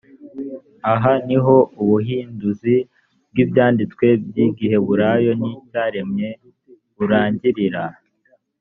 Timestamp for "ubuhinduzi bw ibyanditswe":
1.81-4.07